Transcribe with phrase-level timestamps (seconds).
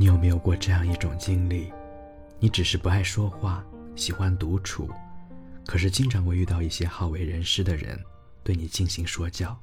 [0.00, 1.70] 你有没有过这样一种经历？
[2.38, 3.62] 你只是不爱说话，
[3.94, 4.88] 喜欢独处，
[5.66, 8.02] 可是经常会遇到一些好为人师的人，
[8.42, 9.54] 对你进行说教。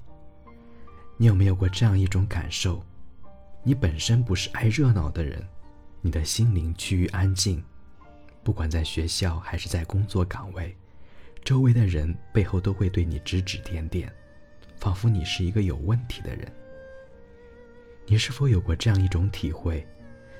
[1.17, 2.85] 你有没有过这样一种感受？
[3.63, 5.43] 你本身不是爱热闹的人，
[6.01, 7.63] 你的心灵趋于安静，
[8.43, 10.77] 不管在学校还是在工作岗位，
[11.43, 14.13] 周围的人背后都会对你指指点点，
[14.75, 16.47] 仿佛你是一个有问题的人。
[18.05, 19.83] 你是否有过这样一种体会？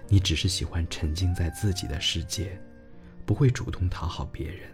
[0.09, 2.59] 你只是喜欢沉浸在自己的世界，
[3.25, 4.70] 不会主动讨好别人。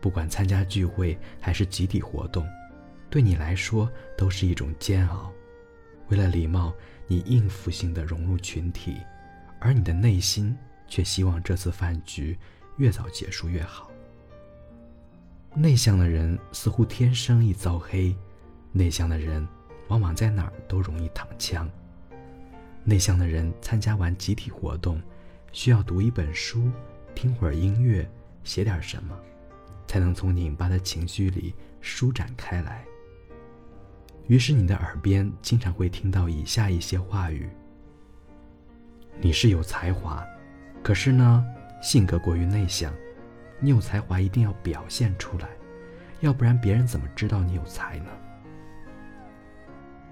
[0.00, 2.46] 不管参加聚会还是集体活动，
[3.10, 5.32] 对你来说都是一种煎熬。
[6.08, 6.72] 为了礼貌，
[7.06, 8.96] 你应付性的融入群体，
[9.60, 12.38] 而你的内心却希望这次饭局
[12.78, 13.90] 越早结束越好。
[15.54, 18.16] 内向的人似乎天生易遭黑，
[18.72, 19.46] 内向的人
[19.88, 21.68] 往往在哪儿都容易躺枪。
[22.84, 25.00] 内向的人参加完集体活动，
[25.52, 26.70] 需要读一本书、
[27.14, 28.08] 听会儿音乐、
[28.44, 29.18] 写点什么，
[29.86, 32.84] 才能从拧巴的情绪里舒展开来。
[34.26, 37.48] 于是你的耳边经常会听到以下一些话语
[39.20, 40.22] ：“你是有才华，
[40.82, 41.44] 可是呢，
[41.82, 42.92] 性格过于内向。
[43.60, 45.48] 你有才华一定要表现出来，
[46.20, 48.10] 要不然别人怎么知道你有才呢？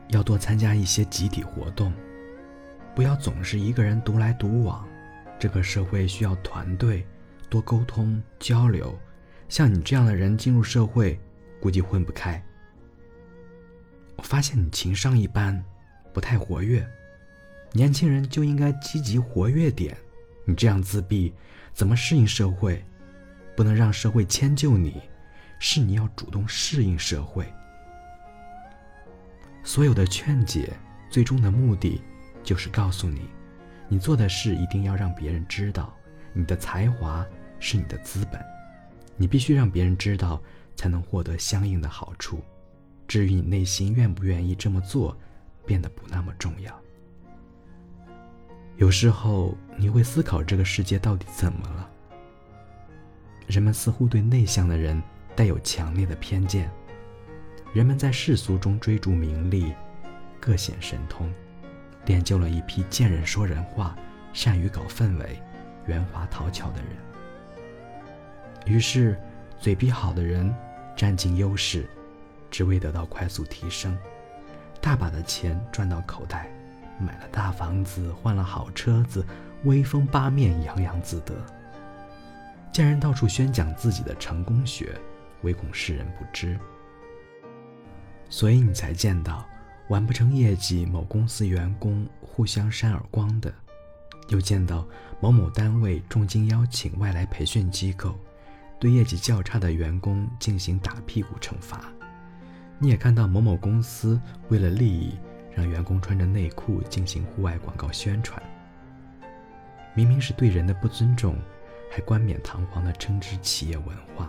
[0.08, 1.92] 要多参加一些集体活动。”
[2.96, 4.88] 不要总是一个人独来独往，
[5.38, 7.06] 这个社会需要团队，
[7.50, 8.98] 多沟通交流。
[9.50, 11.20] 像你这样的人进入社会，
[11.60, 12.42] 估计混不开。
[14.16, 15.62] 我发现你情商一般，
[16.14, 16.88] 不太活跃。
[17.72, 19.94] 年轻人就应该积极活跃点。
[20.46, 21.34] 你这样自闭，
[21.74, 22.82] 怎么适应社会？
[23.54, 25.02] 不能让社会迁就你，
[25.58, 27.46] 是你要主动适应社会。
[29.62, 30.74] 所有的劝解，
[31.10, 32.00] 最终的目的。
[32.46, 33.22] 就是告诉你，
[33.88, 35.92] 你做的事一定要让别人知道，
[36.32, 37.26] 你的才华
[37.58, 38.40] 是你的资本，
[39.16, 40.40] 你必须让别人知道，
[40.76, 42.40] 才能获得相应的好处。
[43.08, 45.16] 至于你内心愿不愿意这么做，
[45.66, 46.72] 变得不那么重要。
[48.76, 51.90] 有时候你会思考这个世界到底怎么了？
[53.48, 55.02] 人们似乎对内向的人
[55.34, 56.70] 带有强烈的偏见，
[57.74, 59.74] 人们在世俗中追逐名利，
[60.38, 61.28] 各显神通。
[62.06, 63.94] 练就了一批见人说人话、
[64.32, 65.40] 善于搞氛围、
[65.86, 66.88] 圆滑讨巧的人。
[68.64, 69.20] 于是，
[69.58, 70.52] 嘴皮好的人
[70.96, 71.88] 占尽优势，
[72.50, 73.96] 只为得到快速提升，
[74.80, 76.50] 大把的钱赚到口袋，
[76.98, 79.24] 买了大房子，换了好车子，
[79.64, 81.34] 威风八面，洋洋自得。
[82.72, 84.94] 见人到处宣讲自己的成功学，
[85.42, 86.58] 唯恐世人不知。
[88.28, 89.46] 所以你才见到。
[89.88, 93.50] 完不成业绩，某公司员工互相扇耳光的；
[94.28, 94.86] 又见到
[95.20, 98.18] 某某单位重金邀请外来培训机构，
[98.80, 101.84] 对业绩较差的员工进行打屁股惩罚。
[102.78, 105.16] 你也看到某某公司为了利益，
[105.54, 108.42] 让员工穿着内裤进行户外广告宣传。
[109.94, 111.38] 明明是对人的不尊重，
[111.90, 114.26] 还冠冕堂皇地称之企业文化；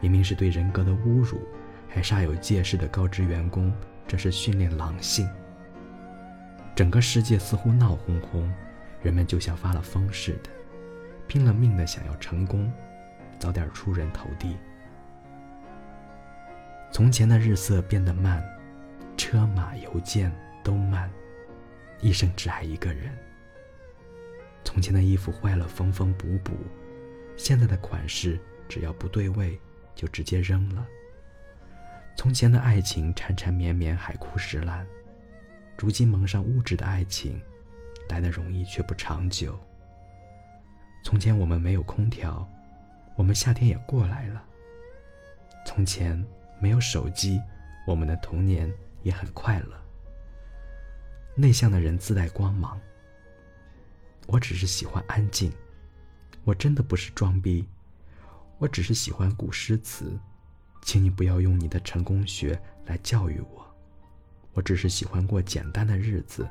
[0.00, 1.40] 明明是对人格的侮辱，
[1.88, 3.72] 还煞有介事地告知员工。
[4.06, 5.28] 这是训练狼性。
[6.74, 8.52] 整个世界似乎闹哄哄，
[9.02, 10.50] 人们就像发了疯似的，
[11.28, 12.72] 拼了命的想要成功，
[13.38, 14.56] 早点出人头地。
[16.90, 18.42] 从前的日色变得慢，
[19.16, 20.30] 车马邮件
[20.62, 21.10] 都慢，
[22.00, 23.10] 一生只爱一个人。
[24.64, 26.52] 从前的衣服坏了缝缝补补，
[27.36, 29.58] 现在的款式只要不对位
[29.94, 30.86] 就直接扔了。
[32.14, 34.84] 从前的爱情缠缠绵绵，海枯石烂；
[35.76, 37.40] 如今蒙上物质的爱情，
[38.08, 39.58] 来的容易却不长久。
[41.04, 42.48] 从前我们没有空调，
[43.16, 44.44] 我们夏天也过来了。
[45.66, 46.22] 从前
[46.60, 47.40] 没有手机，
[47.86, 49.76] 我们的童年也很快乐。
[51.34, 52.80] 内向的人自带光芒。
[54.26, 55.52] 我只是喜欢安静，
[56.44, 57.66] 我真的不是装逼，
[58.58, 60.16] 我只是喜欢古诗词。
[60.82, 63.64] 请你不要用你的成功学来教育我，
[64.52, 66.46] 我只是喜欢过简单的日子，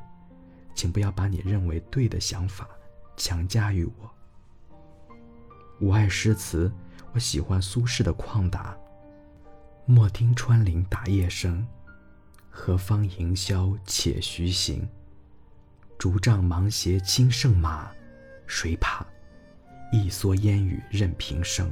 [0.73, 2.67] 请不要把你认为对的想法
[3.15, 4.09] 强加于我。
[5.79, 6.71] 我爱诗词，
[7.11, 8.75] 我喜欢苏轼的旷达。
[9.85, 11.67] 莫听穿林打叶声，
[12.49, 14.87] 何方吟啸且徐行。
[15.97, 17.91] 竹杖芒鞋轻胜马，
[18.47, 19.05] 谁怕？
[19.91, 21.71] 一蓑烟雨任平生。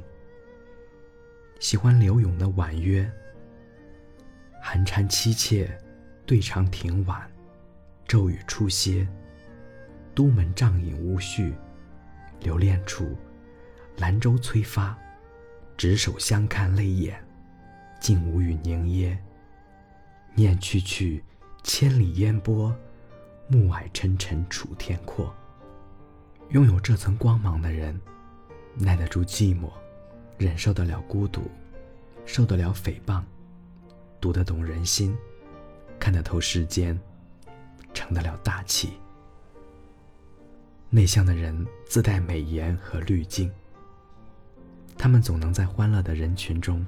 [1.59, 3.09] 喜欢柳永的婉约，
[4.61, 5.69] 寒蝉凄切，
[6.25, 7.29] 对长亭晚，
[8.07, 9.07] 骤雨初歇。
[10.15, 11.53] 都门帐饮无绪，
[12.41, 13.15] 留恋处，
[13.97, 14.97] 兰舟催发，
[15.77, 17.21] 执手相看泪眼，
[18.01, 19.17] 竟无语凝噎。
[20.35, 21.23] 念去去，
[21.63, 22.75] 千里烟波，
[23.47, 25.33] 暮霭沉沉楚天阔。
[26.49, 27.99] 拥有这层光芒的人，
[28.75, 29.69] 耐得住寂寞，
[30.39, 31.51] 忍受得了孤独，
[32.25, 33.21] 受得了诽谤，
[34.21, 35.15] 读得懂人心，
[35.99, 36.97] 看得透世间，
[37.93, 38.93] 成得了大器。
[40.89, 43.51] 内向的人自带美颜和滤镜，
[44.97, 46.87] 他们总能在欢乐的人群中，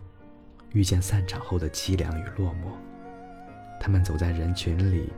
[0.72, 2.72] 遇见散场后的凄凉与落寞。
[3.82, 5.12] 他们走在人群里，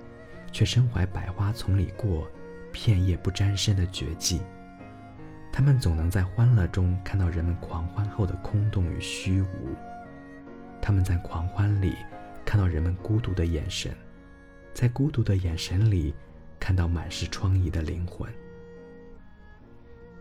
[0.51, 2.27] 却身怀百花丛里过，
[2.71, 4.41] 片叶不沾身的绝技。
[5.63, 9.73] 他们总能在欢乐中看到人们狂欢后的空洞与虚无。
[10.81, 11.95] 他们在狂欢里
[12.43, 13.95] 看到人们孤独的眼神，
[14.73, 16.13] 在孤独的眼神里
[16.59, 18.29] 看到满是疮痍的灵魂。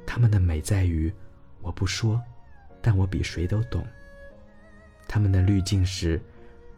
[0.07, 1.13] 他们的美在于，
[1.61, 2.23] 我不说，
[2.81, 3.85] 但我比谁都懂。
[5.09, 6.23] 他们的滤镜是，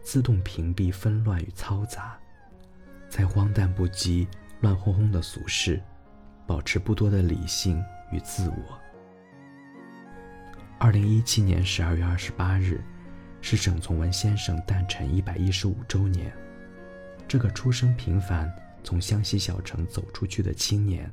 [0.01, 2.19] 自动屏蔽纷乱与嘈杂，
[3.11, 4.27] 在荒诞不羁、
[4.63, 5.79] 乱哄哄的俗世，
[6.47, 7.85] 保持不多的理性
[8.15, 8.81] 与自我。
[10.79, 12.81] 二零一七年十二月二十八日，
[13.41, 16.33] 是沈从文先生诞辰一百一十五周年。
[17.27, 18.53] 这个出生平凡、
[18.85, 21.11] 从湘西小城走出去的青年，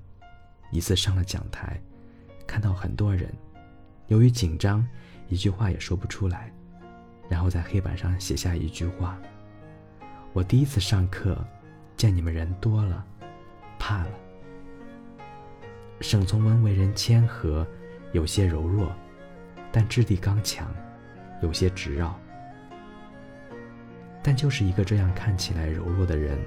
[0.71, 1.81] 一次上了讲台。
[2.45, 3.33] 看到很多人，
[4.07, 4.85] 由于紧张，
[5.29, 6.51] 一句话也说不出来，
[7.29, 9.17] 然后在黑板上写下一句话
[10.33, 11.37] ：“我第一次上课，
[11.95, 13.05] 见你们人多了，
[13.79, 14.11] 怕了。”
[16.01, 17.65] 沈从文为人谦和，
[18.11, 18.91] 有些柔弱，
[19.71, 20.67] 但质地刚强，
[21.43, 22.19] 有些直绕。
[24.23, 26.39] 但就是一个这样看起来柔弱的人，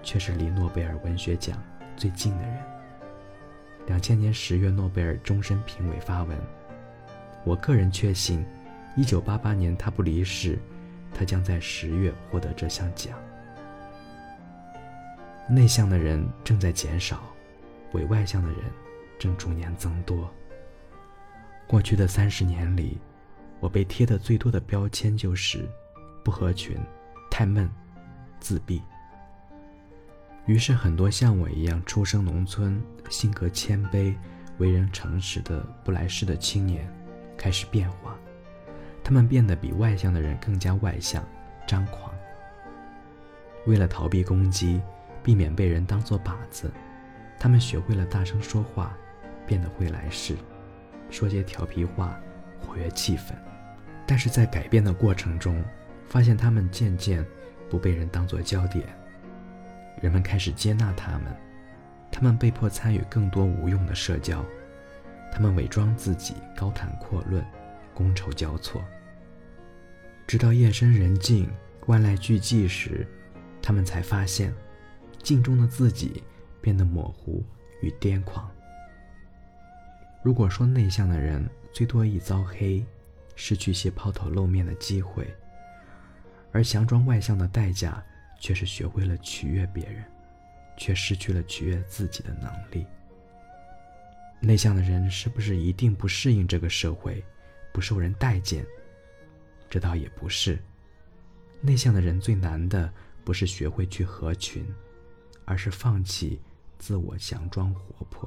[0.00, 1.60] 却是离诺贝尔文学奖
[1.96, 2.56] 最近的人。
[3.86, 6.38] 两千年十月，诺贝尔终身评委发文
[7.42, 8.46] ：“我个人确信，
[8.96, 10.56] 一九八八年他不离世，
[11.12, 13.18] 他将在十月获得这项奖。”
[15.50, 17.22] 内向的人正在减少，
[17.92, 18.58] 伪外向的人
[19.20, 20.28] 正逐年增多。
[21.68, 22.98] 过去的三十年里，
[23.60, 25.68] 我被贴的最多的标签就是
[26.24, 26.76] 不合群、
[27.30, 27.70] 太闷、
[28.40, 28.82] 自闭。
[30.46, 34.12] 于是，很多像我一样出生农村、性格谦卑、
[34.58, 36.90] 为人诚实的不来世的青年，
[37.36, 38.18] 开始变化。
[39.04, 41.22] 他们变得比外向的人更加外向、
[41.66, 42.12] 张狂。
[43.66, 44.80] 为了逃避攻击，
[45.22, 46.72] 避免被人当作靶子，
[47.38, 48.96] 他们学会了大声说话，
[49.46, 50.36] 变得会来事，
[51.10, 52.18] 说些调皮话，
[52.60, 53.32] 活跃气氛。
[54.06, 55.62] 但是在改变的过程中，
[56.08, 57.24] 发现他们渐渐
[57.68, 58.84] 不被人当作焦点。
[60.00, 61.36] 人们开始接纳他们，
[62.10, 64.44] 他们被迫参与更多无用的社交，
[65.30, 67.44] 他们伪装自己，高谈阔论，
[67.94, 68.82] 觥筹交错。
[70.26, 71.48] 直到夜深人静，
[71.86, 73.06] 万籁俱寂时，
[73.60, 74.54] 他们才发现，
[75.22, 76.22] 镜中的自己
[76.60, 77.44] 变得模糊
[77.82, 78.50] 与癫狂。
[80.22, 82.84] 如果说内向的人最多一遭黑，
[83.36, 85.26] 失去些抛头露面的机会，
[86.52, 88.02] 而强装外向的代价。
[88.42, 90.02] 却是学会了取悦别人，
[90.74, 92.86] 却失去了取悦自己的能力。
[94.40, 97.22] 内向的人是不是一定不适应这个社会，
[97.70, 98.64] 不受人待见？
[99.68, 100.58] 这倒也不是。
[101.60, 102.90] 内向的人最难的
[103.24, 104.66] 不是学会去合群，
[105.44, 106.40] 而是放弃
[106.78, 108.26] 自我，强装活泼。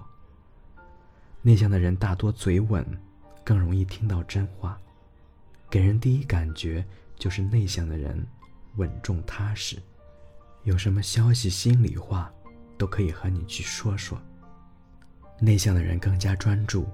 [1.45, 2.85] 内向的人大多嘴稳，
[3.43, 4.79] 更容易听到真话，
[5.69, 6.83] 给人第一感觉
[7.19, 8.25] 就是内向的人
[8.77, 9.77] 稳重踏实。
[10.63, 12.31] 有什么消息、心里话，
[12.77, 14.17] 都可以和你去说说。
[15.37, 16.87] 内向的人更加专注，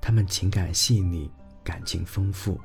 [0.00, 1.30] 他们情感细腻，
[1.62, 2.60] 感情丰富，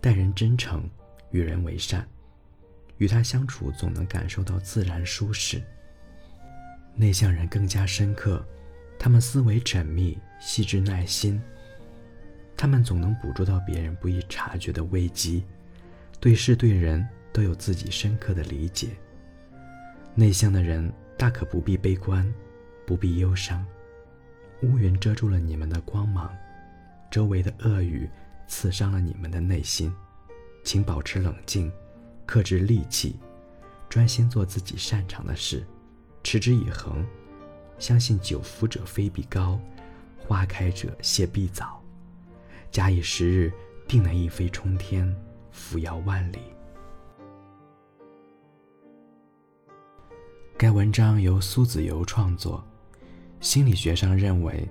[0.00, 0.88] 待人真诚，
[1.30, 2.08] 与人为善，
[2.96, 5.62] 与他相处总能感受到自然舒适。
[6.94, 8.42] 内向人更加深刻，
[8.98, 11.40] 他们思维缜密、细致耐心，
[12.56, 15.44] 他们总能捕捉到别人不易察觉的危机，
[16.18, 18.88] 对事对人都有自己深刻的理解。
[20.14, 22.26] 内向的人大可不必悲观，
[22.84, 23.64] 不必忧伤。
[24.62, 26.34] 乌云遮住了你们的光芒，
[27.10, 28.08] 周围的恶语
[28.48, 29.94] 刺伤了你们的内心。
[30.62, 31.72] 请保持冷静，
[32.26, 33.16] 克制戾气，
[33.88, 35.64] 专心做自己擅长的事，
[36.22, 37.06] 持之以恒。
[37.78, 39.58] 相信久伏者非必高，
[40.30, 41.82] 花开者谢必早。
[42.70, 43.52] 假以时日，
[43.88, 45.12] 定能一飞冲天，
[45.50, 46.38] 扶摇万里。
[50.56, 52.64] 该文章由苏子由创作，
[53.40, 54.68] 心理学上认为，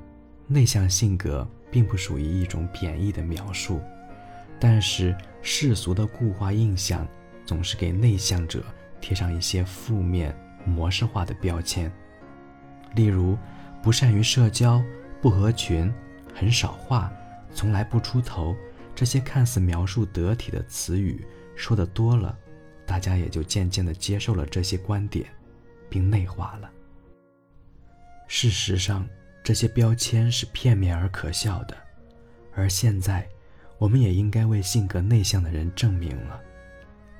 [0.48, 3.82] 内向性格并不属于一种贬义的描述，
[4.62, 7.06] 但是世俗的固化印象
[7.46, 8.63] 总是给内向者
[9.01, 10.34] 贴上一些负面、
[10.66, 11.92] 模式化的标签，
[12.96, 13.38] 例如
[13.84, 14.82] 不善于社交、
[15.22, 15.94] 不合群、
[16.34, 17.12] 很少话、
[17.54, 18.56] 从来不出头。
[18.96, 22.38] 这些看似描述得体的词语说的多了，
[22.86, 25.26] 大家也就渐渐的接受了这些观点，
[25.90, 26.70] 并内化了。
[28.28, 29.08] 事实上，
[29.42, 31.78] 这些标签是片面而可笑的。
[32.54, 33.26] 而现在，
[33.78, 36.42] 我们也应该为性格内向的人证明了：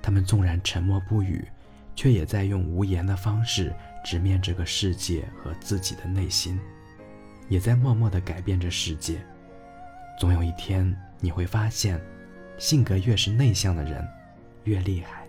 [0.02, 1.48] 他们纵然沉默不语，
[1.96, 6.60] 却也在用无言的方式直面这个世界和自己的内心，
[7.50, 9.20] 也在默默地改变着世界。
[10.18, 10.96] 总有一天。
[11.22, 12.00] 你会发现，
[12.58, 14.08] 性格越是内向的人，
[14.64, 15.28] 越厉害。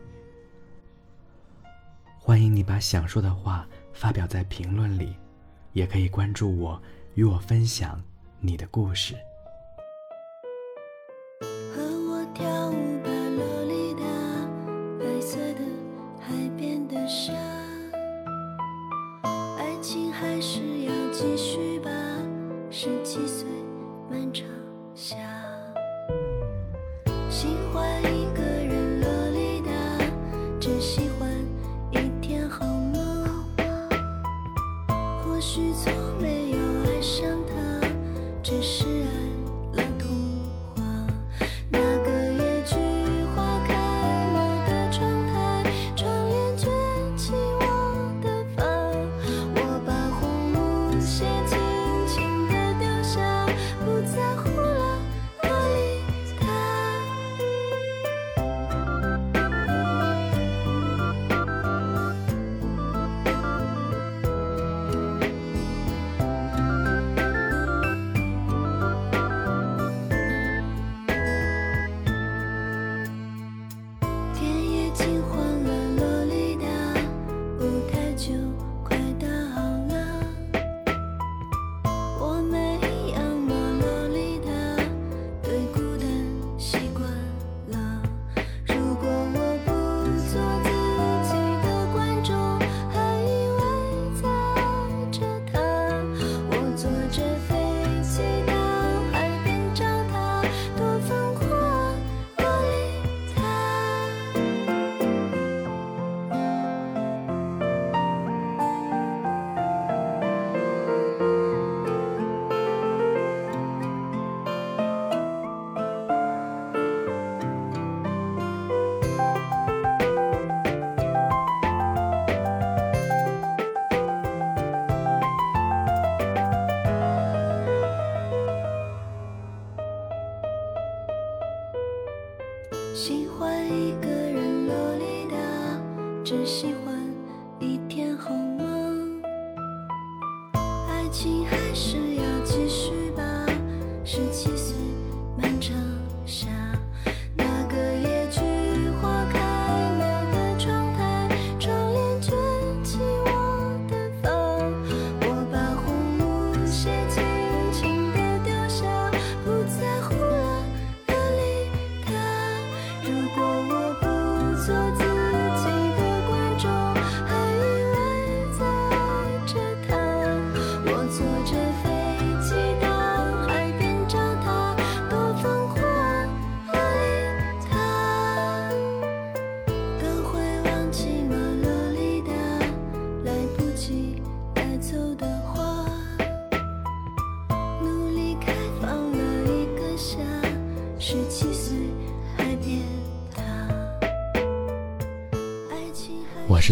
[2.17, 5.17] 欢迎你把想说的话发表在评论里，
[5.73, 6.81] 也可以关注我，
[7.15, 8.01] 与我分享
[8.39, 9.17] 你的故事。
[11.75, 14.05] 和我跳舞吧，洛丽塔，
[15.01, 15.61] 白色的
[16.21, 17.33] 海边的沙，
[19.59, 21.91] 爱情还是要继续吧，
[22.83, 23.47] 十七岁
[24.09, 24.47] 漫长
[24.95, 25.50] 夏。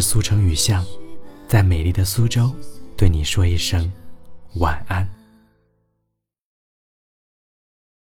[0.00, 0.86] 是苏城雨巷，
[1.48, 2.54] 在美丽的苏州，
[2.96, 3.92] 对你说一声
[4.54, 5.17] 晚安。